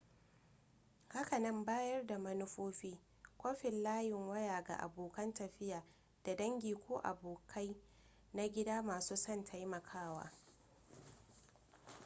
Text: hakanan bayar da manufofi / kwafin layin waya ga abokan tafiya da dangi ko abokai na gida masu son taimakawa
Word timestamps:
hakanan 1.07 1.65
bayar 1.65 2.07
da 2.07 2.17
manufofi 2.19 2.99
/ 3.15 3.37
kwafin 3.37 3.83
layin 3.83 4.27
waya 4.27 4.61
ga 4.61 4.75
abokan 4.79 5.33
tafiya 5.33 5.83
da 6.23 6.35
dangi 6.35 6.73
ko 6.75 6.97
abokai 7.03 7.75
na 8.33 8.47
gida 8.47 8.81
masu 8.81 9.17
son 9.17 9.43
taimakawa 9.43 10.31